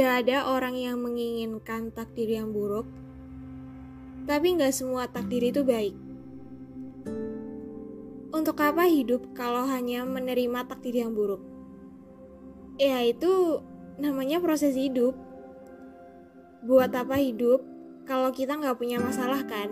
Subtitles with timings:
[0.00, 2.88] Gak ada orang yang menginginkan takdir yang buruk,
[4.24, 5.92] tapi gak semua takdir itu baik.
[8.32, 11.44] Untuk apa hidup kalau hanya menerima takdir yang buruk?
[12.80, 13.60] Ya itu
[14.00, 15.12] namanya proses hidup.
[16.64, 17.60] Buat apa hidup
[18.08, 19.68] kalau kita gak punya masalah kan?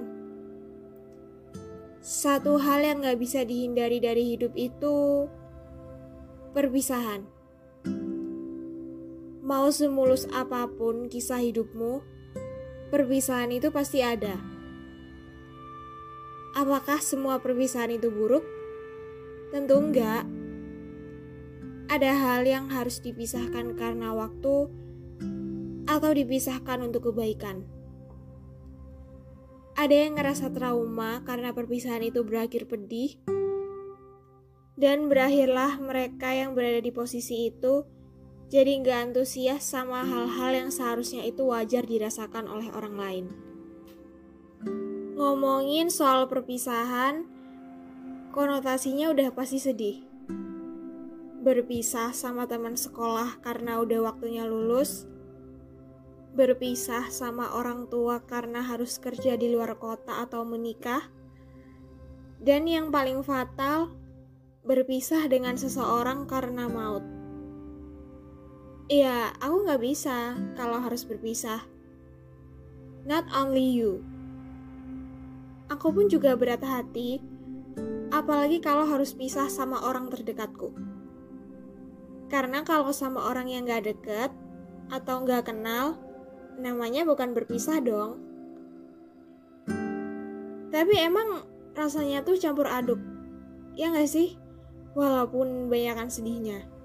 [2.04, 5.24] Satu hal yang gak bisa dihindari dari hidup itu
[6.52, 7.37] perpisahan.
[9.48, 12.04] Mau semulus apa pun kisah hidupmu,
[12.92, 14.36] perpisahan itu pasti ada.
[16.52, 18.44] Apakah semua perpisahan itu buruk?
[19.48, 20.28] Tentu enggak.
[21.88, 24.68] Ada hal yang harus dipisahkan karena waktu
[25.88, 27.64] atau dipisahkan untuk kebaikan.
[29.80, 33.16] Ada yang ngerasa trauma karena perpisahan itu berakhir pedih,
[34.76, 37.96] dan berakhirlah mereka yang berada di posisi itu
[38.48, 43.26] jadi nggak antusias sama hal-hal yang seharusnya itu wajar dirasakan oleh orang lain.
[45.20, 47.28] Ngomongin soal perpisahan,
[48.32, 50.00] konotasinya udah pasti sedih.
[51.44, 55.04] Berpisah sama teman sekolah karena udah waktunya lulus,
[56.32, 61.04] berpisah sama orang tua karena harus kerja di luar kota atau menikah,
[62.40, 63.92] dan yang paling fatal,
[64.62, 67.17] berpisah dengan seseorang karena maut.
[68.88, 71.60] Iya, aku nggak bisa kalau harus berpisah.
[73.04, 74.00] Not only you.
[75.68, 77.20] Aku pun juga berat hati,
[78.08, 80.72] apalagi kalau harus pisah sama orang terdekatku.
[82.32, 84.32] Karena kalau sama orang yang nggak deket
[84.88, 86.00] atau nggak kenal,
[86.56, 88.24] namanya bukan berpisah dong.
[90.72, 91.44] Tapi emang
[91.76, 93.04] rasanya tuh campur aduk,
[93.76, 94.40] ya nggak sih?
[94.96, 96.77] Walaupun banyakan sedihnya.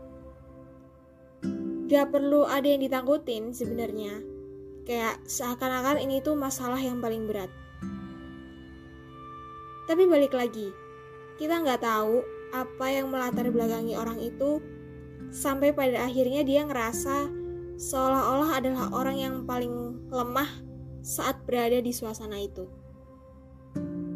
[1.93, 4.17] Gak perlu ada yang ditangkutin sebenarnya.
[4.81, 7.53] Kayak seakan-akan ini tuh masalah yang paling berat.
[9.85, 10.73] Tapi balik lagi,
[11.37, 14.57] kita nggak tahu apa yang melatar belakangi orang itu
[15.29, 17.29] sampai pada akhirnya dia ngerasa
[17.77, 20.49] seolah-olah adalah orang yang paling lemah
[21.05, 22.65] saat berada di suasana itu.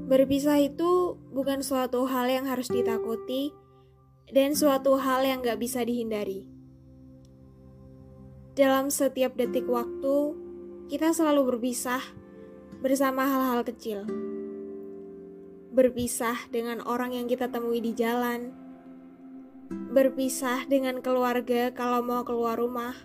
[0.08, 3.52] Berpisah itu bukan suatu hal yang harus ditakuti
[4.34, 6.57] dan suatu hal yang gak bisa dihindari.
[8.58, 10.34] Dalam setiap detik waktu,
[10.90, 12.02] kita selalu berpisah
[12.82, 14.02] bersama hal-hal kecil.
[15.70, 18.50] Berpisah dengan orang yang kita temui di jalan.
[19.70, 22.98] Berpisah dengan keluarga kalau mau keluar rumah.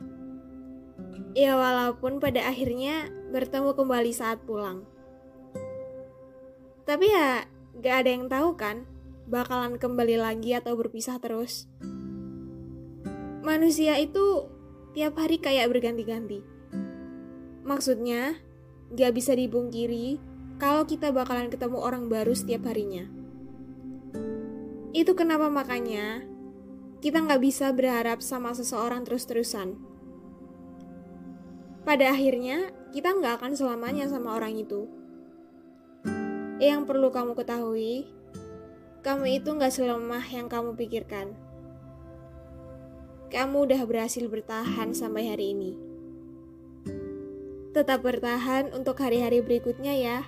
[1.37, 4.89] Ya walaupun pada akhirnya bertemu kembali saat pulang.
[6.89, 7.45] Tapi ya
[7.77, 8.89] gak ada yang tahu kan
[9.29, 11.69] bakalan kembali lagi atau berpisah terus.
[13.45, 14.49] Manusia itu
[14.93, 16.45] tiap hari kayak berganti-ganti.
[17.65, 18.37] Maksudnya,
[18.93, 20.21] gak bisa dibungkiri
[20.61, 23.09] kalau kita bakalan ketemu orang baru setiap harinya.
[24.93, 26.29] Itu kenapa makanya
[27.01, 29.81] kita gak bisa berharap sama seseorang terus-terusan.
[31.83, 34.87] Pada akhirnya, kita gak akan selamanya sama orang itu.
[36.63, 38.07] Yang perlu kamu ketahui,
[39.03, 41.52] kamu itu gak selemah yang kamu pikirkan
[43.33, 45.73] kamu udah berhasil bertahan sampai hari ini.
[47.73, 50.19] Tetap bertahan untuk hari-hari berikutnya ya.